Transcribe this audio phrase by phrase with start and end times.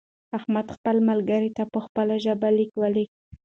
[0.37, 3.17] احمد خپل ملګري ته په خپله ژبه لیک ولیکه.